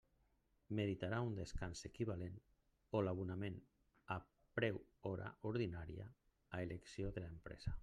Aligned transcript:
Meritarà 0.77 1.17
un 1.25 1.35
descans 1.39 1.83
equivalent 1.89 2.39
o 2.99 3.03
l'abonament 3.09 3.59
a 4.17 4.19
preu 4.61 4.81
hora 5.11 5.31
ordinària 5.53 6.11
a 6.57 6.65
elecció 6.69 7.15
de 7.19 7.27
l'empresa. 7.27 7.79